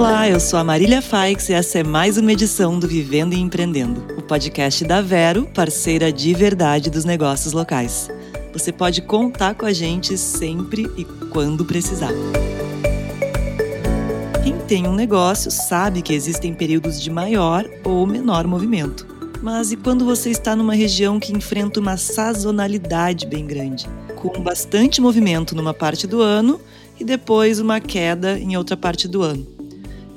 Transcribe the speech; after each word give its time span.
Olá, 0.00 0.26
eu 0.26 0.40
sou 0.40 0.58
a 0.58 0.64
Marília 0.64 1.02
Faix 1.02 1.50
e 1.50 1.52
essa 1.52 1.80
é 1.80 1.84
mais 1.84 2.16
uma 2.16 2.32
edição 2.32 2.78
do 2.78 2.88
Vivendo 2.88 3.34
e 3.34 3.38
Empreendendo, 3.38 4.02
o 4.16 4.22
podcast 4.22 4.82
da 4.82 5.02
Vero, 5.02 5.44
parceira 5.52 6.10
de 6.10 6.32
verdade 6.32 6.88
dos 6.88 7.04
negócios 7.04 7.52
locais. 7.52 8.08
Você 8.50 8.72
pode 8.72 9.02
contar 9.02 9.54
com 9.54 9.66
a 9.66 9.74
gente 9.74 10.16
sempre 10.16 10.90
e 10.96 11.04
quando 11.04 11.66
precisar. 11.66 12.14
Quem 14.42 14.56
tem 14.60 14.88
um 14.88 14.94
negócio 14.94 15.50
sabe 15.50 16.00
que 16.00 16.14
existem 16.14 16.54
períodos 16.54 16.98
de 16.98 17.10
maior 17.10 17.68
ou 17.84 18.06
menor 18.06 18.46
movimento. 18.46 19.06
Mas 19.42 19.70
e 19.70 19.76
quando 19.76 20.06
você 20.06 20.30
está 20.30 20.56
numa 20.56 20.72
região 20.72 21.20
que 21.20 21.30
enfrenta 21.30 21.78
uma 21.78 21.98
sazonalidade 21.98 23.26
bem 23.26 23.46
grande, 23.46 23.86
com 24.16 24.40
bastante 24.40 24.98
movimento 24.98 25.54
numa 25.54 25.74
parte 25.74 26.06
do 26.06 26.22
ano 26.22 26.58
e 26.98 27.04
depois 27.04 27.60
uma 27.60 27.80
queda 27.80 28.38
em 28.38 28.56
outra 28.56 28.78
parte 28.78 29.06
do 29.06 29.20
ano? 29.20 29.59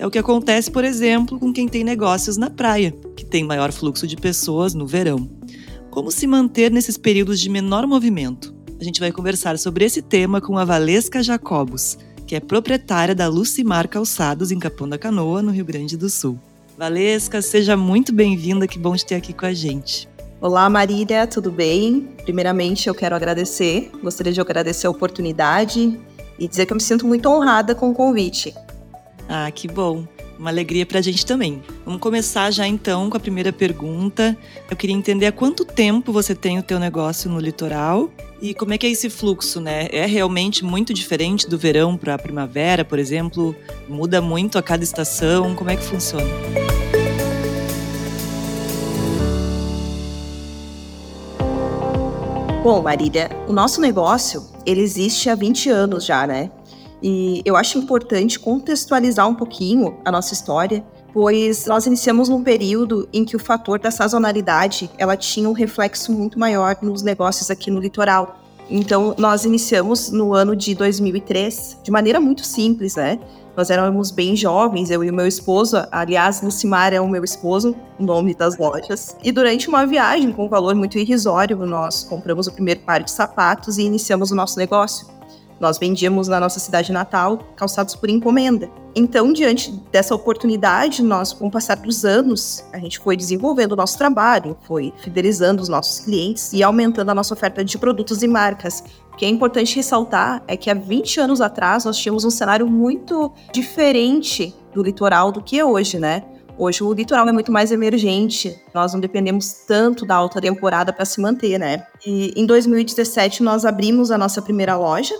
É 0.03 0.05
o 0.05 0.11
que 0.11 0.19
acontece, 0.19 0.69
por 0.69 0.83
exemplo, 0.83 1.39
com 1.39 1.53
quem 1.53 1.65
tem 1.65 1.81
negócios 1.81 2.35
na 2.35 2.49
praia, 2.49 2.93
que 3.15 3.23
tem 3.23 3.41
maior 3.41 3.71
fluxo 3.71 4.05
de 4.05 4.17
pessoas 4.17 4.73
no 4.73 4.85
verão. 4.85 5.29
Como 5.89 6.11
se 6.11 6.27
manter 6.27 6.69
nesses 6.69 6.97
períodos 6.97 7.39
de 7.39 7.47
menor 7.47 7.87
movimento? 7.87 8.53
A 8.77 8.83
gente 8.83 8.99
vai 8.99 9.13
conversar 9.13 9.57
sobre 9.57 9.85
esse 9.85 10.01
tema 10.01 10.41
com 10.41 10.57
a 10.57 10.65
Valesca 10.65 11.23
Jacobos, 11.23 11.97
que 12.27 12.35
é 12.35 12.41
proprietária 12.41 13.15
da 13.15 13.29
Lucimar 13.29 13.87
Calçados 13.87 14.51
em 14.51 14.59
Capão 14.59 14.89
da 14.89 14.97
Canoa, 14.97 15.41
no 15.41 15.51
Rio 15.51 15.63
Grande 15.63 15.95
do 15.95 16.09
Sul. 16.09 16.37
Valesca, 16.77 17.41
seja 17.41 17.77
muito 17.77 18.13
bem-vinda, 18.13 18.67
que 18.67 18.77
bom 18.77 18.97
te 18.97 19.05
ter 19.05 19.15
aqui 19.15 19.31
com 19.31 19.45
a 19.45 19.53
gente. 19.53 20.09
Olá, 20.41 20.69
Marília, 20.69 21.25
tudo 21.25 21.49
bem? 21.49 22.09
Primeiramente, 22.23 22.89
eu 22.89 22.93
quero 22.93 23.15
agradecer, 23.15 23.89
gostaria 24.03 24.33
de 24.33 24.41
agradecer 24.41 24.85
a 24.85 24.89
oportunidade 24.89 25.97
e 26.37 26.45
dizer 26.45 26.65
que 26.65 26.73
eu 26.73 26.75
me 26.75 26.83
sinto 26.83 27.07
muito 27.07 27.29
honrada 27.29 27.73
com 27.73 27.89
o 27.89 27.93
convite. 27.93 28.53
Ah, 29.27 29.49
que 29.51 29.67
bom. 29.67 30.05
Uma 30.37 30.49
alegria 30.49 30.85
para 30.85 30.99
a 30.99 31.01
gente 31.01 31.25
também. 31.25 31.61
Vamos 31.85 32.01
começar 32.01 32.51
já 32.51 32.67
então 32.67 33.09
com 33.09 33.15
a 33.15 33.19
primeira 33.19 33.53
pergunta. 33.53 34.37
Eu 34.69 34.75
queria 34.75 34.95
entender 34.95 35.27
há 35.27 35.31
quanto 35.31 35.63
tempo 35.63 36.11
você 36.11 36.33
tem 36.35 36.59
o 36.59 36.63
teu 36.63 36.79
negócio 36.79 37.29
no 37.29 37.39
litoral 37.39 38.09
e 38.41 38.53
como 38.53 38.73
é 38.73 38.77
que 38.77 38.85
é 38.85 38.89
esse 38.89 39.09
fluxo, 39.09 39.61
né? 39.61 39.87
É 39.91 40.05
realmente 40.05 40.65
muito 40.65 40.93
diferente 40.93 41.47
do 41.47 41.57
verão 41.57 41.95
para 41.95 42.15
a 42.15 42.17
primavera, 42.17 42.83
por 42.83 42.99
exemplo? 42.99 43.55
Muda 43.87 44.21
muito 44.21 44.57
a 44.57 44.63
cada 44.63 44.83
estação? 44.83 45.55
Como 45.55 45.69
é 45.69 45.77
que 45.77 45.83
funciona? 45.83 46.27
Bom, 52.63 52.81
Marília, 52.81 53.29
o 53.45 53.51
nosso 53.51 53.81
negócio, 53.81 54.41
ele 54.65 54.79
existe 54.79 55.29
há 55.29 55.35
20 55.35 55.69
anos 55.69 56.05
já, 56.05 56.25
né? 56.25 56.49
E 57.03 57.41
eu 57.43 57.57
acho 57.57 57.77
importante 57.77 58.39
contextualizar 58.39 59.27
um 59.27 59.35
pouquinho 59.35 59.97
a 60.05 60.11
nossa 60.11 60.33
história, 60.33 60.81
pois 61.13 61.65
nós 61.65 61.85
iniciamos 61.85 62.29
num 62.29 62.41
período 62.41 63.09
em 63.11 63.25
que 63.25 63.35
o 63.35 63.39
fator 63.39 63.77
da 63.77 63.91
sazonalidade 63.91 64.89
ela 64.97 65.17
tinha 65.17 65.49
um 65.49 65.51
reflexo 65.51 66.13
muito 66.13 66.39
maior 66.39 66.77
nos 66.81 67.03
negócios 67.03 67.51
aqui 67.51 67.69
no 67.69 67.81
litoral. 67.81 68.39
Então, 68.69 69.13
nós 69.17 69.43
iniciamos 69.43 70.09
no 70.09 70.33
ano 70.33 70.55
de 70.55 70.73
2003, 70.73 71.79
de 71.83 71.91
maneira 71.91 72.21
muito 72.21 72.45
simples, 72.45 72.95
né? 72.95 73.19
Nós 73.55 73.69
éramos 73.69 74.09
bem 74.09 74.35
jovens, 74.35 74.89
eu 74.89 75.03
e 75.03 75.09
o 75.09 75.13
meu 75.13 75.27
esposo. 75.27 75.77
Aliás, 75.91 76.41
Lucimar 76.41 76.93
é 76.93 77.01
o 77.01 77.07
meu 77.07 77.23
esposo, 77.23 77.75
o 77.99 78.03
nome 78.03 78.33
das 78.33 78.57
lojas. 78.57 79.15
E 79.21 79.31
durante 79.31 79.67
uma 79.67 79.85
viagem 79.85 80.31
com 80.31 80.45
um 80.45 80.49
valor 80.49 80.73
muito 80.73 80.97
irrisório, 80.97 81.57
nós 81.57 82.03
compramos 82.03 82.47
o 82.47 82.51
primeiro 82.51 82.79
par 82.79 83.03
de 83.03 83.11
sapatos 83.11 83.77
e 83.77 83.83
iniciamos 83.83 84.31
o 84.31 84.35
nosso 84.35 84.57
negócio. 84.57 85.05
Nós 85.63 85.77
vendíamos 85.77 86.27
na 86.27 86.41
nossa 86.41 86.59
cidade 86.59 86.91
natal 86.91 87.39
calçados 87.55 87.95
por 87.95 88.09
encomenda. 88.09 88.69
Então, 88.93 89.31
diante 89.31 89.71
dessa 89.93 90.13
oportunidade, 90.13 91.01
nós, 91.01 91.31
com 91.31 91.47
o 91.47 91.49
passar 91.49 91.77
dos 91.77 92.03
anos, 92.03 92.65
a 92.73 92.77
gente 92.79 92.99
foi 92.99 93.15
desenvolvendo 93.15 93.71
o 93.71 93.75
nosso 93.77 93.97
trabalho, 93.97 94.57
foi 94.67 94.91
fidelizando 94.97 95.61
os 95.61 95.69
nossos 95.69 96.01
clientes 96.01 96.51
e 96.51 96.61
aumentando 96.61 97.11
a 97.11 97.15
nossa 97.15 97.33
oferta 97.33 97.63
de 97.63 97.77
produtos 97.77 98.21
e 98.21 98.27
marcas. 98.27 98.83
O 99.13 99.15
que 99.15 99.23
é 99.23 99.29
importante 99.29 99.73
ressaltar 99.77 100.43
é 100.49 100.57
que 100.57 100.69
há 100.69 100.73
20 100.73 101.21
anos 101.21 101.39
atrás 101.39 101.85
nós 101.85 101.97
tínhamos 101.97 102.25
um 102.25 102.29
cenário 102.29 102.67
muito 102.67 103.31
diferente 103.53 104.53
do 104.73 104.83
litoral 104.83 105.31
do 105.31 105.41
que 105.41 105.57
é 105.57 105.63
hoje, 105.63 105.97
né? 105.97 106.25
Hoje 106.57 106.83
o 106.83 106.91
litoral 106.91 107.25
é 107.29 107.31
muito 107.31 107.53
mais 107.53 107.71
emergente, 107.71 108.61
nós 108.73 108.91
não 108.91 108.99
dependemos 108.99 109.53
tanto 109.65 110.05
da 110.05 110.15
alta 110.15 110.41
temporada 110.41 110.91
para 110.91 111.05
se 111.05 111.21
manter, 111.21 111.57
né? 111.57 111.87
E 112.05 112.33
em 112.35 112.45
2017 112.45 113.41
nós 113.41 113.63
abrimos 113.63 114.11
a 114.11 114.17
nossa 114.17 114.41
primeira 114.41 114.75
loja, 114.75 115.15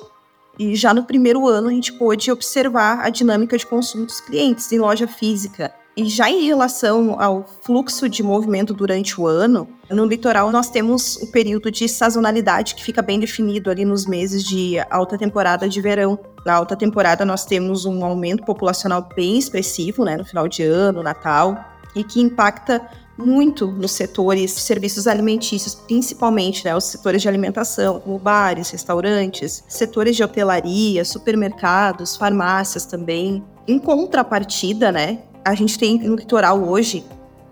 e 0.57 0.75
já 0.75 0.93
no 0.93 1.03
primeiro 1.03 1.47
ano 1.47 1.69
a 1.69 1.71
gente 1.71 1.93
pôde 1.93 2.31
observar 2.31 2.99
a 3.01 3.09
dinâmica 3.09 3.57
de 3.57 3.65
consumo 3.65 4.05
dos 4.05 4.21
clientes 4.21 4.71
em 4.71 4.79
loja 4.79 5.07
física. 5.07 5.73
E 5.95 6.05
já 6.05 6.27
em 6.27 6.45
relação 6.45 7.21
ao 7.21 7.45
fluxo 7.61 8.09
de 8.09 8.23
movimento 8.23 8.73
durante 8.73 9.21
o 9.21 9.27
ano, 9.27 9.67
no 9.91 10.05
litoral 10.05 10.51
nós 10.51 10.69
temos 10.69 11.17
o 11.17 11.31
período 11.31 11.69
de 11.69 11.87
sazonalidade 11.87 12.73
que 12.73 12.83
fica 12.83 13.01
bem 13.01 13.19
definido 13.19 13.69
ali 13.69 13.85
nos 13.85 14.07
meses 14.07 14.43
de 14.43 14.79
alta 14.89 15.19
temporada 15.19 15.69
de 15.69 15.79
verão. 15.81 16.17
Na 16.43 16.55
alta 16.55 16.75
temporada 16.75 17.23
nós 17.23 17.45
temos 17.45 17.85
um 17.85 18.03
aumento 18.03 18.43
populacional 18.43 19.07
bem 19.15 19.37
expressivo, 19.37 20.03
né, 20.03 20.17
no 20.17 20.25
final 20.25 20.47
de 20.47 20.63
ano, 20.63 21.03
Natal, 21.03 21.63
e 21.95 22.03
que 22.03 22.19
impacta 22.19 22.81
muito 23.17 23.67
nos 23.67 23.91
setores 23.91 24.55
de 24.55 24.61
serviços 24.61 25.07
alimentícios, 25.07 25.75
principalmente 25.75 26.65
né, 26.65 26.75
os 26.75 26.85
setores 26.85 27.21
de 27.21 27.27
alimentação, 27.27 27.99
como 27.99 28.17
bares, 28.17 28.69
restaurantes, 28.71 29.63
setores 29.67 30.15
de 30.15 30.23
hotelaria, 30.23 31.05
supermercados, 31.05 32.15
farmácias 32.15 32.85
também. 32.85 33.43
Em 33.67 33.77
contrapartida, 33.77 34.91
né, 34.91 35.19
a 35.45 35.53
gente 35.53 35.77
tem 35.77 35.99
no 35.99 36.15
litoral 36.15 36.63
hoje 36.63 37.05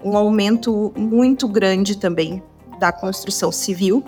um 0.04 0.18
aumento 0.18 0.92
muito 0.96 1.48
grande 1.48 1.98
também 1.98 2.42
da 2.80 2.92
construção 2.92 3.52
civil 3.52 4.04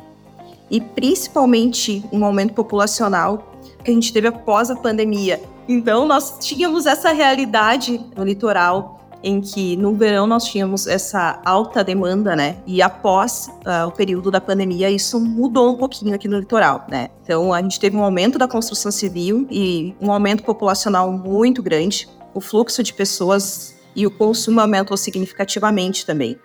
e 0.72 0.81
principalmente 0.81 2.03
um 2.12 2.25
aumento 2.25 2.53
populacional 2.53 3.53
que 3.84 3.91
a 3.91 3.94
gente 3.94 4.12
teve 4.12 4.28
após 4.28 4.72
a 4.72 4.75
pandemia. 4.75 5.40
Então, 5.68 6.08
nós 6.08 6.40
tínhamos 6.40 6.85
essa 6.85 7.12
realidade 7.12 8.02
no 8.16 8.24
litoral 8.24 8.92
em 9.23 9.39
que 9.39 9.78
no 9.78 9.95
verão 9.95 10.28
nós 10.28 10.44
tínhamos 10.44 10.85
essa 10.85 11.41
alta 11.45 11.84
demanda, 11.84 12.35
né? 12.35 12.57
E 12.67 12.81
após 12.81 13.50
uh, 13.66 13.88
o 13.88 13.91
período 13.91 14.29
da 14.29 14.41
pandemia, 14.41 14.91
isso 14.91 15.19
mudou 15.19 15.73
um 15.73 15.78
pouquinho 15.78 16.13
aqui 16.13 16.28
no 16.28 16.38
litoral, 16.38 16.85
né? 16.89 17.09
Então 17.23 17.53
a 17.53 17.61
gente 17.61 17.79
teve 17.79 17.95
um 17.95 18.03
aumento 18.03 18.38
da 18.38 18.47
construção 18.47 18.91
civil 18.91 19.47
e 19.50 19.95
um 20.01 20.11
aumento 20.11 20.44
populacional 20.44 21.09
muito 21.11 21.63
grande. 21.63 22.09
O 22.34 22.41
fluxo 22.41 22.84
de 22.84 22.94
pessoas 22.94 23.75
e 23.95 24.06
o 24.06 24.11
consumo 24.11 24.59
aumentou 24.59 24.97
significativamente 24.97 26.05
também. 26.05 26.38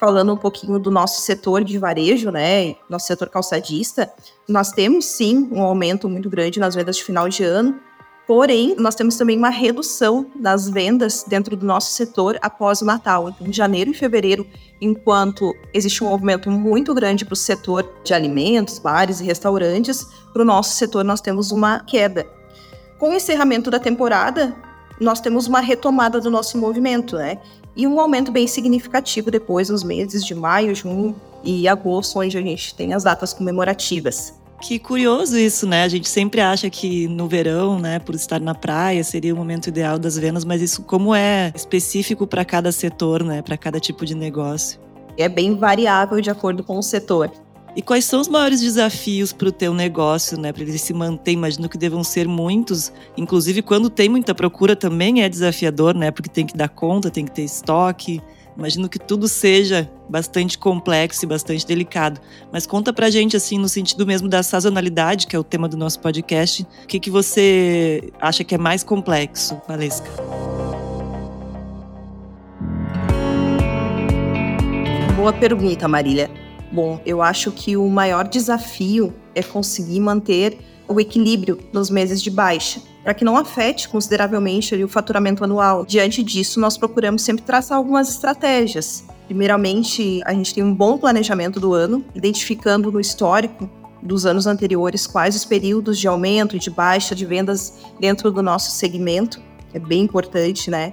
Falando 0.00 0.32
um 0.32 0.36
pouquinho 0.36 0.78
do 0.78 0.90
nosso 0.90 1.20
setor 1.22 1.62
de 1.62 1.78
varejo, 1.78 2.30
né? 2.30 2.74
Nosso 2.90 3.06
setor 3.06 3.28
calçadista, 3.28 4.12
nós 4.48 4.72
temos 4.72 5.04
sim 5.04 5.48
um 5.52 5.62
aumento 5.62 6.08
muito 6.08 6.28
grande 6.28 6.58
nas 6.58 6.74
vendas 6.74 6.96
de 6.96 7.04
final 7.04 7.28
de 7.28 7.44
ano, 7.44 7.78
Porém, 8.26 8.74
nós 8.78 8.94
temos 8.94 9.16
também 9.16 9.36
uma 9.36 9.50
redução 9.50 10.26
das 10.34 10.68
vendas 10.68 11.24
dentro 11.28 11.54
do 11.56 11.66
nosso 11.66 11.92
setor 11.92 12.38
após 12.40 12.80
o 12.80 12.84
Natal. 12.84 13.28
Então, 13.28 13.46
em 13.46 13.52
janeiro 13.52 13.90
e 13.90 13.94
fevereiro, 13.94 14.46
enquanto 14.80 15.54
existe 15.74 16.02
um 16.02 16.08
movimento 16.08 16.50
muito 16.50 16.94
grande 16.94 17.24
para 17.24 17.34
o 17.34 17.36
setor 17.36 17.86
de 18.02 18.14
alimentos, 18.14 18.78
bares 18.78 19.20
e 19.20 19.24
restaurantes, 19.24 20.06
para 20.32 20.40
o 20.40 20.44
nosso 20.44 20.74
setor 20.74 21.04
nós 21.04 21.20
temos 21.20 21.52
uma 21.52 21.80
queda. 21.80 22.26
Com 22.98 23.10
o 23.10 23.14
encerramento 23.14 23.70
da 23.70 23.78
temporada, 23.78 24.56
nós 24.98 25.20
temos 25.20 25.46
uma 25.46 25.60
retomada 25.60 26.18
do 26.18 26.30
nosso 26.30 26.56
movimento, 26.56 27.16
né? 27.16 27.38
E 27.76 27.86
um 27.86 28.00
aumento 28.00 28.32
bem 28.32 28.46
significativo 28.46 29.30
depois 29.30 29.68
nos 29.68 29.82
meses 29.82 30.24
de 30.24 30.34
maio, 30.34 30.74
junho 30.74 31.14
e 31.42 31.68
agosto, 31.68 32.18
onde 32.20 32.38
a 32.38 32.42
gente 32.42 32.74
tem 32.74 32.94
as 32.94 33.04
datas 33.04 33.34
comemorativas. 33.34 34.32
Que 34.64 34.78
curioso 34.78 35.36
isso, 35.36 35.66
né? 35.66 35.82
A 35.82 35.88
gente 35.88 36.08
sempre 36.08 36.40
acha 36.40 36.70
que 36.70 37.06
no 37.06 37.28
verão, 37.28 37.78
né, 37.78 37.98
por 37.98 38.14
estar 38.14 38.40
na 38.40 38.54
praia, 38.54 39.04
seria 39.04 39.34
o 39.34 39.36
momento 39.36 39.66
ideal 39.66 39.98
das 39.98 40.16
vendas, 40.16 40.42
mas 40.42 40.62
isso 40.62 40.82
como 40.84 41.14
é 41.14 41.52
específico 41.54 42.26
para 42.26 42.46
cada 42.46 42.72
setor, 42.72 43.22
né, 43.22 43.42
para 43.42 43.58
cada 43.58 43.78
tipo 43.78 44.06
de 44.06 44.14
negócio. 44.14 44.80
É 45.18 45.28
bem 45.28 45.54
variável 45.54 46.18
de 46.18 46.30
acordo 46.30 46.64
com 46.64 46.78
o 46.78 46.82
setor. 46.82 47.30
E 47.76 47.82
quais 47.82 48.06
são 48.06 48.22
os 48.22 48.26
maiores 48.26 48.62
desafios 48.62 49.34
para 49.34 49.48
o 49.48 49.52
teu 49.52 49.74
negócio, 49.74 50.40
né? 50.40 50.50
Para 50.50 50.62
ele 50.62 50.78
se 50.78 50.94
manter? 50.94 51.32
Imagino 51.32 51.68
que 51.68 51.76
devam 51.76 52.02
ser 52.02 52.26
muitos. 52.26 52.90
Inclusive, 53.18 53.60
quando 53.60 53.90
tem 53.90 54.08
muita 54.08 54.34
procura 54.34 54.74
também 54.74 55.22
é 55.22 55.28
desafiador, 55.28 55.94
né? 55.94 56.10
Porque 56.10 56.30
tem 56.30 56.46
que 56.46 56.56
dar 56.56 56.68
conta, 56.68 57.10
tem 57.10 57.24
que 57.24 57.32
ter 57.32 57.42
estoque, 57.42 58.22
Imagino 58.56 58.88
que 58.88 58.98
tudo 58.98 59.26
seja 59.26 59.90
bastante 60.08 60.56
complexo 60.56 61.24
e 61.24 61.28
bastante 61.28 61.66
delicado. 61.66 62.20
Mas 62.52 62.66
conta 62.66 62.92
pra 62.92 63.10
gente, 63.10 63.36
assim, 63.36 63.58
no 63.58 63.68
sentido 63.68 64.06
mesmo 64.06 64.28
da 64.28 64.42
sazonalidade, 64.42 65.26
que 65.26 65.34
é 65.34 65.38
o 65.38 65.44
tema 65.44 65.68
do 65.68 65.76
nosso 65.76 65.98
podcast, 66.00 66.62
o 66.62 66.86
que, 66.86 67.00
que 67.00 67.10
você 67.10 68.12
acha 68.20 68.44
que 68.44 68.54
é 68.54 68.58
mais 68.58 68.84
complexo, 68.84 69.60
Valesca? 69.66 70.08
Boa 75.16 75.32
pergunta, 75.32 75.88
Marília. 75.88 76.30
Bom, 76.70 77.00
eu 77.06 77.22
acho 77.22 77.50
que 77.50 77.76
o 77.76 77.88
maior 77.88 78.28
desafio 78.28 79.14
é 79.34 79.42
conseguir 79.42 80.00
manter 80.00 80.58
o 80.86 81.00
equilíbrio 81.00 81.58
nos 81.72 81.90
meses 81.90 82.22
de 82.22 82.30
baixa, 82.30 82.80
para 83.02 83.14
que 83.14 83.24
não 83.24 83.36
afete 83.36 83.88
consideravelmente 83.88 84.74
o 84.82 84.88
faturamento 84.88 85.44
anual. 85.44 85.84
Diante 85.84 86.22
disso, 86.22 86.60
nós 86.60 86.76
procuramos 86.76 87.22
sempre 87.22 87.44
traçar 87.44 87.76
algumas 87.78 88.08
estratégias. 88.08 89.04
Primeiramente, 89.26 90.20
a 90.24 90.32
gente 90.32 90.54
tem 90.54 90.62
um 90.62 90.74
bom 90.74 90.98
planejamento 90.98 91.58
do 91.58 91.72
ano, 91.72 92.04
identificando 92.14 92.92
no 92.92 93.00
histórico 93.00 93.68
dos 94.02 94.26
anos 94.26 94.46
anteriores 94.46 95.06
quais 95.06 95.34
os 95.34 95.44
períodos 95.44 95.98
de 95.98 96.06
aumento 96.06 96.56
e 96.56 96.58
de 96.58 96.70
baixa 96.70 97.14
de 97.14 97.24
vendas 97.24 97.72
dentro 97.98 98.30
do 98.30 98.42
nosso 98.42 98.70
segmento, 98.72 99.40
que 99.70 99.78
é 99.78 99.80
bem 99.80 100.02
importante, 100.02 100.70
né? 100.70 100.92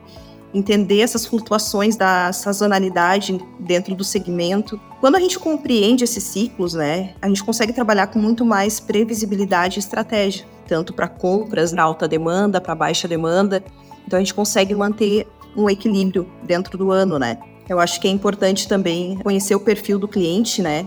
Entender 0.54 1.00
essas 1.00 1.26
flutuações 1.26 1.96
da 1.96 2.34
sazonalidade 2.34 3.40
dentro 3.60 3.96
do 3.96 4.04
segmento. 4.04 4.80
Quando 5.00 5.16
a 5.16 5.20
gente 5.20 5.40
compreende 5.40 6.04
esses 6.04 6.24
ciclos, 6.24 6.74
né, 6.74 7.14
a 7.22 7.28
gente 7.28 7.44
consegue 7.44 7.72
trabalhar 7.72 8.08
com 8.08 8.20
muito 8.20 8.46
mais 8.46 8.80
previsibilidade 8.80 9.78
e 9.78 9.80
estratégia, 9.80 10.46
tanto 10.68 10.94
para 10.94 11.08
compras 11.08 11.72
na 11.72 11.84
alta 11.84 12.08
demanda, 12.08 12.60
para 12.60 12.76
baixa 12.76 13.08
demanda. 13.08 13.64
Então 14.06 14.18
a 14.18 14.22
gente 14.22 14.34
consegue 14.34 14.76
manter 14.76 15.26
um 15.56 15.70
equilíbrio 15.70 16.30
dentro 16.44 16.78
do 16.78 16.92
ano, 16.92 17.18
né? 17.18 17.38
Eu 17.70 17.80
acho 17.80 18.02
que 18.02 18.08
é 18.08 18.12
importante 18.12 18.68
também 18.68 19.18
conhecer 19.18 19.56
o 19.56 19.60
perfil 19.60 19.98
do 19.98 20.08
cliente, 20.08 20.62
né? 20.62 20.86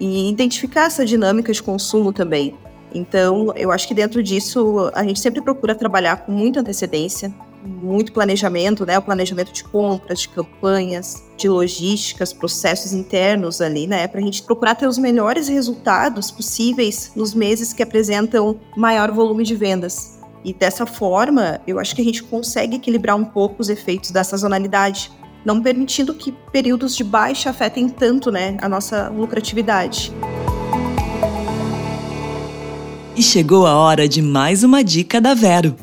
e 0.00 0.30
identificar 0.30 0.86
essa 0.86 1.04
dinâmica 1.04 1.52
de 1.52 1.62
consumo 1.62 2.12
também. 2.12 2.54
Então, 2.92 3.52
eu 3.54 3.70
acho 3.70 3.86
que 3.86 3.94
dentro 3.94 4.22
disso 4.22 4.90
a 4.94 5.04
gente 5.04 5.20
sempre 5.20 5.42
procura 5.42 5.74
trabalhar 5.74 6.24
com 6.24 6.32
muita 6.32 6.60
antecedência, 6.60 7.32
muito 7.64 8.12
planejamento, 8.12 8.86
né? 8.86 8.98
O 8.98 9.02
planejamento 9.02 9.52
de 9.52 9.64
compras, 9.64 10.20
de 10.20 10.28
campanhas, 10.28 11.22
de 11.36 11.48
logísticas, 11.48 12.32
processos 12.32 12.92
internos 12.92 13.60
ali, 13.60 13.86
né? 13.86 14.06
Para 14.08 14.20
a 14.20 14.22
gente 14.22 14.42
procurar 14.42 14.74
ter 14.74 14.86
os 14.86 14.98
melhores 14.98 15.48
resultados 15.48 16.30
possíveis 16.30 17.12
nos 17.14 17.34
meses 17.34 17.72
que 17.72 17.82
apresentam 17.82 18.58
maior 18.76 19.10
volume 19.10 19.44
de 19.44 19.54
vendas. 19.54 20.18
E 20.44 20.54
dessa 20.54 20.86
forma, 20.86 21.60
eu 21.66 21.78
acho 21.78 21.94
que 21.94 22.00
a 22.00 22.04
gente 22.04 22.22
consegue 22.22 22.76
equilibrar 22.76 23.16
um 23.16 23.24
pouco 23.24 23.56
os 23.60 23.68
efeitos 23.68 24.10
da 24.10 24.24
sazonalidade 24.24 25.10
não 25.44 25.60
permitindo 25.60 26.14
que 26.14 26.32
períodos 26.52 26.94
de 26.96 27.04
baixa 27.04 27.50
afetem 27.50 27.88
tanto 27.88 28.30
né, 28.30 28.56
a 28.60 28.68
nossa 28.68 29.08
lucratividade. 29.08 30.12
E 33.16 33.22
chegou 33.22 33.66
a 33.66 33.74
hora 33.74 34.08
de 34.08 34.22
mais 34.22 34.62
uma 34.62 34.82
dica 34.82 35.20
da 35.20 35.34
Vero. 35.34 35.76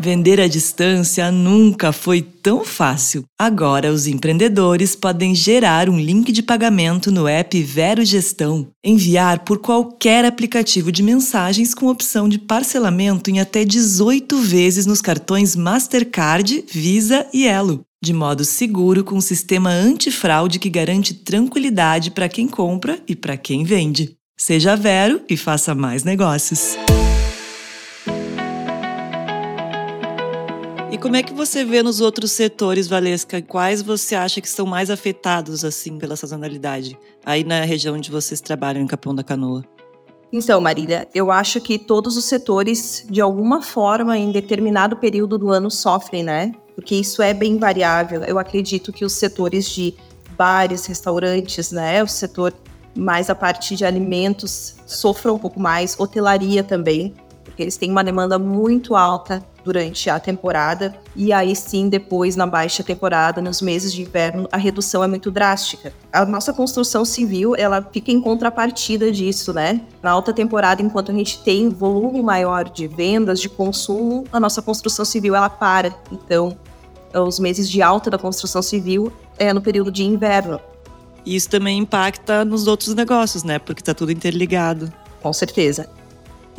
Vender 0.00 0.40
à 0.40 0.48
distância 0.48 1.30
nunca 1.30 1.92
foi 1.92 2.22
tão 2.22 2.64
fácil. 2.64 3.22
Agora, 3.38 3.92
os 3.92 4.06
empreendedores 4.06 4.96
podem 4.96 5.34
gerar 5.34 5.90
um 5.90 6.00
link 6.00 6.32
de 6.32 6.42
pagamento 6.42 7.12
no 7.12 7.28
app 7.28 7.62
Vero 7.62 8.02
Gestão, 8.02 8.66
enviar 8.82 9.40
por 9.40 9.58
qualquer 9.58 10.24
aplicativo 10.24 10.90
de 10.90 11.02
mensagens 11.02 11.74
com 11.74 11.88
opção 11.88 12.30
de 12.30 12.38
parcelamento 12.38 13.28
em 13.28 13.40
até 13.40 13.62
18 13.62 14.38
vezes 14.38 14.86
nos 14.86 15.02
cartões 15.02 15.54
Mastercard, 15.54 16.64
Visa 16.72 17.26
e 17.30 17.46
Elo, 17.46 17.82
de 18.02 18.14
modo 18.14 18.42
seguro 18.42 19.04
com 19.04 19.16
um 19.16 19.20
sistema 19.20 19.68
antifraude 19.68 20.58
que 20.58 20.70
garante 20.70 21.12
tranquilidade 21.12 22.10
para 22.10 22.26
quem 22.26 22.48
compra 22.48 22.98
e 23.06 23.14
para 23.14 23.36
quem 23.36 23.64
vende. 23.64 24.16
Seja 24.34 24.74
Vero 24.76 25.20
e 25.28 25.36
faça 25.36 25.74
mais 25.74 26.04
negócios. 26.04 26.78
E 30.92 30.98
como 30.98 31.14
é 31.14 31.22
que 31.22 31.32
você 31.32 31.64
vê 31.64 31.84
nos 31.84 32.00
outros 32.00 32.32
setores, 32.32 32.88
Valesca? 32.88 33.40
Quais 33.40 33.80
você 33.80 34.16
acha 34.16 34.40
que 34.40 34.48
são 34.48 34.66
mais 34.66 34.90
afetados 34.90 35.64
assim 35.64 35.96
pela 35.96 36.16
sazonalidade? 36.16 36.98
Aí 37.24 37.44
na 37.44 37.60
região 37.64 37.94
onde 37.94 38.10
vocês 38.10 38.40
trabalham, 38.40 38.82
em 38.82 38.88
Capão 38.88 39.14
da 39.14 39.22
Canoa. 39.22 39.64
Então, 40.32 40.60
Marília, 40.60 41.06
eu 41.14 41.30
acho 41.30 41.60
que 41.60 41.78
todos 41.78 42.16
os 42.16 42.24
setores, 42.24 43.06
de 43.08 43.20
alguma 43.20 43.62
forma, 43.62 44.18
em 44.18 44.32
determinado 44.32 44.96
período 44.96 45.38
do 45.38 45.50
ano, 45.50 45.70
sofrem, 45.70 46.24
né? 46.24 46.52
Porque 46.74 46.96
isso 46.96 47.22
é 47.22 47.32
bem 47.32 47.56
variável. 47.56 48.24
Eu 48.24 48.36
acredito 48.36 48.92
que 48.92 49.04
os 49.04 49.12
setores 49.12 49.70
de 49.70 49.94
bares, 50.36 50.86
restaurantes, 50.86 51.70
né? 51.70 52.02
O 52.02 52.08
setor 52.08 52.52
mais 52.96 53.30
a 53.30 53.34
parte 53.36 53.76
de 53.76 53.84
alimentos 53.84 54.74
sofram 54.86 55.36
um 55.36 55.38
pouco 55.38 55.60
mais, 55.60 55.98
hotelaria 56.00 56.64
também, 56.64 57.14
porque 57.44 57.62
eles 57.62 57.76
têm 57.76 57.92
uma 57.92 58.02
demanda 58.02 58.40
muito 58.40 58.96
alta 58.96 59.44
durante 59.64 60.08
a 60.08 60.18
temporada 60.18 60.94
e 61.14 61.32
aí 61.32 61.54
sim 61.54 61.88
depois 61.88 62.36
na 62.36 62.46
baixa 62.46 62.82
temporada, 62.82 63.40
nos 63.40 63.60
meses 63.60 63.92
de 63.92 64.02
inverno, 64.02 64.48
a 64.50 64.56
redução 64.56 65.02
é 65.02 65.06
muito 65.06 65.30
drástica. 65.30 65.92
A 66.12 66.24
nossa 66.24 66.52
construção 66.52 67.04
civil, 67.04 67.54
ela 67.56 67.82
fica 67.92 68.10
em 68.10 68.20
contrapartida 68.20 69.10
disso, 69.10 69.52
né? 69.52 69.80
Na 70.02 70.10
alta 70.10 70.32
temporada, 70.32 70.82
enquanto 70.82 71.10
a 71.10 71.14
gente 71.14 71.42
tem 71.42 71.68
volume 71.68 72.22
maior 72.22 72.68
de 72.68 72.86
vendas, 72.86 73.40
de 73.40 73.48
consumo, 73.48 74.24
a 74.32 74.40
nossa 74.40 74.62
construção 74.62 75.04
civil 75.04 75.34
ela 75.34 75.50
para. 75.50 75.94
Então, 76.10 76.56
os 77.14 77.38
meses 77.38 77.68
de 77.68 77.82
alta 77.82 78.10
da 78.10 78.18
construção 78.18 78.62
civil 78.62 79.12
é 79.38 79.52
no 79.52 79.60
período 79.60 79.90
de 79.90 80.04
inverno. 80.04 80.60
Isso 81.24 81.48
também 81.48 81.78
impacta 81.78 82.44
nos 82.44 82.66
outros 82.66 82.94
negócios, 82.94 83.44
né? 83.44 83.58
Porque 83.58 83.82
está 83.82 83.92
tudo 83.92 84.12
interligado. 84.12 84.92
Com 85.22 85.32
certeza. 85.32 85.88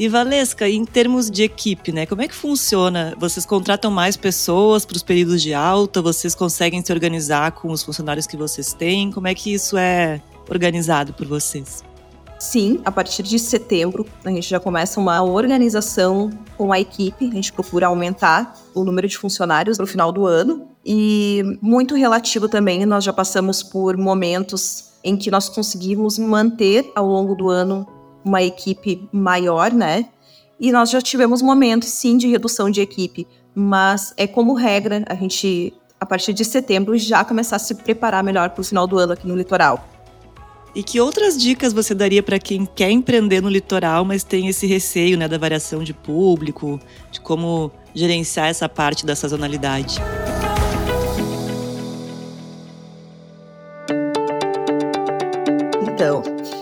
E 0.01 0.09
Valesca, 0.09 0.67
em 0.67 0.83
termos 0.83 1.29
de 1.29 1.43
equipe, 1.43 1.91
né? 1.91 2.07
Como 2.07 2.23
é 2.23 2.27
que 2.27 2.33
funciona? 2.33 3.13
Vocês 3.19 3.45
contratam 3.45 3.91
mais 3.91 4.17
pessoas 4.17 4.83
para 4.83 4.97
os 4.97 5.03
períodos 5.03 5.43
de 5.43 5.53
alta? 5.53 6.01
Vocês 6.01 6.33
conseguem 6.33 6.83
se 6.83 6.91
organizar 6.91 7.51
com 7.51 7.71
os 7.71 7.83
funcionários 7.83 8.25
que 8.25 8.35
vocês 8.35 8.73
têm? 8.73 9.11
Como 9.11 9.27
é 9.27 9.35
que 9.35 9.53
isso 9.53 9.77
é 9.77 10.19
organizado 10.49 11.13
por 11.13 11.27
vocês? 11.27 11.83
Sim, 12.39 12.81
a 12.83 12.91
partir 12.91 13.21
de 13.21 13.37
setembro 13.37 14.07
a 14.25 14.31
gente 14.31 14.49
já 14.49 14.59
começa 14.59 14.99
uma 14.99 15.21
organização 15.21 16.31
com 16.57 16.73
a 16.73 16.79
equipe. 16.79 17.27
A 17.27 17.35
gente 17.35 17.53
procura 17.53 17.85
aumentar 17.85 18.55
o 18.73 18.83
número 18.83 19.07
de 19.07 19.15
funcionários 19.19 19.77
no 19.77 19.85
final 19.85 20.11
do 20.11 20.25
ano. 20.25 20.67
E 20.83 21.43
muito 21.61 21.93
relativo 21.93 22.49
também, 22.49 22.87
nós 22.87 23.03
já 23.03 23.13
passamos 23.13 23.61
por 23.61 23.95
momentos 23.97 24.89
em 25.03 25.15
que 25.15 25.29
nós 25.29 25.47
conseguimos 25.47 26.17
manter 26.17 26.91
ao 26.95 27.05
longo 27.05 27.35
do 27.35 27.49
ano 27.49 27.85
uma 28.23 28.41
equipe 28.41 29.07
maior, 29.11 29.71
né? 29.71 30.05
E 30.59 30.71
nós 30.71 30.89
já 30.89 31.01
tivemos 31.01 31.41
momentos, 31.41 31.89
sim, 31.89 32.17
de 32.17 32.27
redução 32.27 32.69
de 32.69 32.81
equipe, 32.81 33.27
mas 33.55 34.13
é 34.15 34.27
como 34.27 34.53
regra 34.53 35.03
a 35.07 35.15
gente, 35.15 35.73
a 35.99 36.05
partir 36.05 36.33
de 36.33 36.45
setembro, 36.45 36.97
já 36.97 37.25
começar 37.25 37.55
a 37.55 37.59
se 37.59 37.75
preparar 37.75 38.23
melhor 38.23 38.51
para 38.51 38.61
o 38.61 38.63
final 38.63 38.85
do 38.85 38.97
ano 38.97 39.13
aqui 39.13 39.27
no 39.27 39.35
litoral. 39.35 39.87
E 40.73 40.83
que 40.83 41.01
outras 41.01 41.37
dicas 41.37 41.73
você 41.73 41.93
daria 41.93 42.23
para 42.23 42.39
quem 42.39 42.65
quer 42.65 42.91
empreender 42.91 43.41
no 43.41 43.49
litoral, 43.49 44.05
mas 44.05 44.23
tem 44.23 44.47
esse 44.47 44.65
receio 44.65 45.17
né, 45.17 45.27
da 45.27 45.37
variação 45.37 45.83
de 45.83 45.93
público, 45.93 46.79
de 47.11 47.19
como 47.19 47.71
gerenciar 47.93 48.47
essa 48.47 48.69
parte 48.69 49.05
da 49.05 49.15
sazonalidade? 49.15 49.99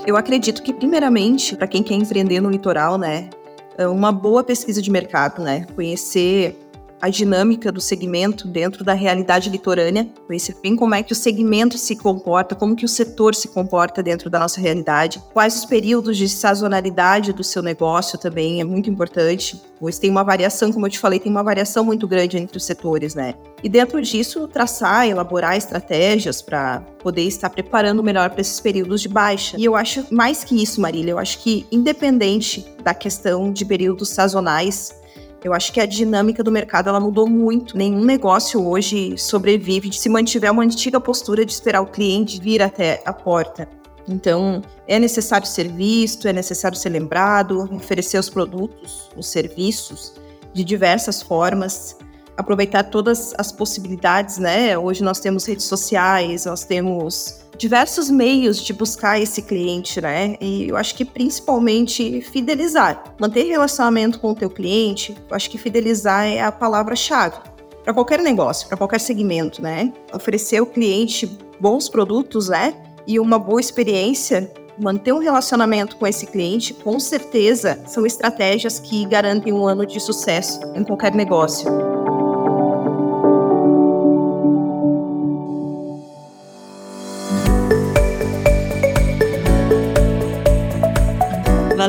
Eu 0.09 0.17
acredito 0.17 0.63
que, 0.63 0.73
primeiramente, 0.73 1.55
para 1.55 1.67
quem 1.67 1.83
quer 1.83 1.93
empreender 1.93 2.41
no 2.41 2.49
litoral, 2.49 2.97
né, 2.97 3.29
é 3.77 3.87
uma 3.87 4.11
boa 4.11 4.43
pesquisa 4.43 4.81
de 4.81 4.89
mercado, 4.89 5.43
né, 5.43 5.67
conhecer 5.75 6.57
a 7.01 7.09
dinâmica 7.09 7.71
do 7.71 7.81
segmento 7.81 8.47
dentro 8.47 8.83
da 8.83 8.93
realidade 8.93 9.49
litorânea, 9.49 10.09
conhecer 10.27 10.55
bem 10.61 10.75
como 10.75 10.95
é 10.95 11.03
que 11.03 11.13
o 11.13 11.15
segmento 11.15 11.77
se 11.77 11.95
comporta, 11.95 12.55
como 12.55 12.75
que 12.75 12.85
o 12.85 12.89
setor 12.89 13.33
se 13.33 13.47
comporta 13.47 14.03
dentro 14.03 14.29
da 14.29 14.39
nossa 14.39 14.59
realidade, 14.59 15.21
quais 15.33 15.57
os 15.57 15.65
períodos 15.65 16.17
de 16.17 16.27
sazonalidade 16.27 17.33
do 17.33 17.43
seu 17.43 17.61
negócio 17.61 18.17
também 18.17 18.59
é 18.61 18.63
muito 18.63 18.89
importante, 18.89 19.61
pois 19.79 19.97
tem 19.97 20.09
uma 20.09 20.23
variação, 20.23 20.71
como 20.71 20.85
eu 20.85 20.89
te 20.89 20.99
falei, 20.99 21.19
tem 21.19 21.31
uma 21.31 21.43
variação 21.43 21.83
muito 21.83 22.07
grande 22.07 22.37
entre 22.37 22.57
os 22.57 22.65
setores, 22.65 23.15
né? 23.15 23.35
E 23.63 23.69
dentro 23.69 24.01
disso, 24.01 24.47
traçar, 24.47 25.07
elaborar 25.07 25.57
estratégias 25.57 26.41
para 26.41 26.81
poder 26.99 27.23
estar 27.23 27.49
preparando 27.49 28.03
melhor 28.03 28.29
para 28.29 28.41
esses 28.41 28.59
períodos 28.59 29.01
de 29.01 29.09
baixa. 29.09 29.57
E 29.57 29.65
eu 29.65 29.75
acho 29.75 30.05
mais 30.11 30.43
que 30.43 30.61
isso, 30.61 30.79
Marília, 30.81 31.11
eu 31.11 31.19
acho 31.19 31.39
que 31.39 31.65
independente 31.71 32.65
da 32.83 32.93
questão 32.93 33.51
de 33.51 33.65
períodos 33.65 34.09
sazonais, 34.09 34.93
eu 35.43 35.53
acho 35.53 35.71
que 35.71 35.79
a 35.79 35.85
dinâmica 35.85 36.43
do 36.43 36.51
mercado 36.51 36.89
ela 36.89 36.99
mudou 36.99 37.27
muito. 37.27 37.77
Nenhum 37.77 38.03
negócio 38.03 38.65
hoje 38.65 39.17
sobrevive 39.17 39.91
se 39.93 40.09
mantiver 40.09 40.51
uma 40.51 40.63
antiga 40.63 40.99
postura 40.99 41.45
de 41.45 41.51
esperar 41.51 41.81
o 41.81 41.87
cliente 41.87 42.41
vir 42.41 42.61
até 42.61 43.01
a 43.05 43.13
porta. 43.13 43.67
Então, 44.07 44.61
é 44.87 44.97
necessário 44.97 45.47
ser 45.47 45.67
visto, 45.69 46.27
é 46.27 46.33
necessário 46.33 46.77
ser 46.77 46.89
lembrado, 46.89 47.69
oferecer 47.71 48.17
os 48.17 48.29
produtos, 48.29 49.09
os 49.15 49.27
serviços 49.27 50.13
de 50.51 50.63
diversas 50.63 51.21
formas, 51.21 51.95
aproveitar 52.35 52.83
todas 52.85 53.33
as 53.37 53.51
possibilidades, 53.51 54.39
né? 54.39 54.77
Hoje 54.77 55.03
nós 55.03 55.19
temos 55.19 55.45
redes 55.45 55.65
sociais, 55.65 56.45
nós 56.45 56.63
temos 56.63 57.41
diversos 57.59 58.09
meios 58.09 58.63
de 58.63 58.71
buscar 58.71 59.19
esse 59.19 59.41
cliente, 59.41 59.99
né? 59.99 60.37
E 60.39 60.69
eu 60.69 60.77
acho 60.77 60.95
que 60.95 61.03
principalmente 61.03 62.21
fidelizar, 62.21 63.03
manter 63.19 63.43
relacionamento 63.43 64.17
com 64.17 64.31
o 64.31 64.35
teu 64.35 64.49
cliente. 64.49 65.15
Eu 65.29 65.35
acho 65.35 65.49
que 65.49 65.57
fidelizar 65.57 66.25
é 66.25 66.41
a 66.41 66.53
palavra-chave 66.53 67.37
para 67.83 67.93
qualquer 67.93 68.19
negócio, 68.19 68.67
para 68.69 68.77
qualquer 68.77 68.99
segmento, 69.01 69.61
né? 69.61 69.91
Oferecer 70.13 70.57
ao 70.57 70.65
cliente 70.65 71.29
bons 71.59 71.89
produtos, 71.89 72.47
né? 72.47 72.73
E 73.05 73.19
uma 73.19 73.37
boa 73.37 73.59
experiência 73.59 74.49
manter 74.77 75.11
um 75.11 75.19
relacionamento 75.19 75.97
com 75.97 76.07
esse 76.07 76.25
cliente, 76.25 76.73
com 76.73 76.97
certeza, 77.01 77.83
são 77.85 78.05
estratégias 78.05 78.79
que 78.79 79.05
garantem 79.05 79.51
um 79.51 79.65
ano 79.65 79.85
de 79.85 79.99
sucesso 79.99 80.61
em 80.73 80.85
qualquer 80.85 81.13
negócio. 81.13 81.98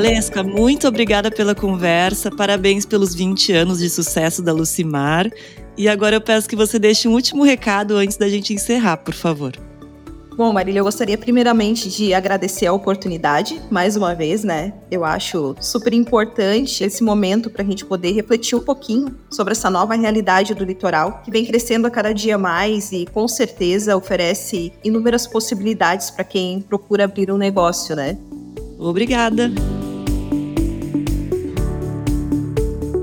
Valesca, 0.00 0.42
muito 0.42 0.88
obrigada 0.88 1.30
pela 1.30 1.54
conversa. 1.54 2.30
Parabéns 2.30 2.86
pelos 2.86 3.14
20 3.14 3.52
anos 3.52 3.80
de 3.80 3.90
sucesso 3.90 4.40
da 4.40 4.50
Lucimar. 4.50 5.30
E 5.76 5.90
agora 5.90 6.16
eu 6.16 6.22
peço 6.22 6.48
que 6.48 6.56
você 6.56 6.78
deixe 6.78 7.06
um 7.06 7.12
último 7.12 7.44
recado 7.44 7.96
antes 7.96 8.16
da 8.16 8.26
gente 8.26 8.54
encerrar, 8.54 8.96
por 8.96 9.12
favor. 9.12 9.52
Bom, 10.34 10.54
Marília, 10.54 10.80
eu 10.80 10.84
gostaria 10.84 11.18
primeiramente 11.18 11.90
de 11.90 12.14
agradecer 12.14 12.64
a 12.64 12.72
oportunidade, 12.72 13.60
mais 13.70 13.94
uma 13.94 14.14
vez, 14.14 14.42
né? 14.42 14.72
Eu 14.90 15.04
acho 15.04 15.54
super 15.60 15.92
importante 15.92 16.82
esse 16.82 17.04
momento 17.04 17.50
para 17.50 17.62
a 17.62 17.66
gente 17.66 17.84
poder 17.84 18.12
refletir 18.12 18.56
um 18.56 18.62
pouquinho 18.62 19.14
sobre 19.30 19.52
essa 19.52 19.68
nova 19.68 19.94
realidade 19.94 20.54
do 20.54 20.64
litoral, 20.64 21.20
que 21.22 21.30
vem 21.30 21.44
crescendo 21.44 21.86
a 21.86 21.90
cada 21.90 22.14
dia 22.14 22.38
mais 22.38 22.90
e 22.90 23.04
com 23.04 23.28
certeza 23.28 23.94
oferece 23.94 24.72
inúmeras 24.82 25.26
possibilidades 25.26 26.10
para 26.10 26.24
quem 26.24 26.62
procura 26.62 27.04
abrir 27.04 27.30
um 27.30 27.36
negócio, 27.36 27.94
né? 27.94 28.16
Obrigada! 28.78 29.52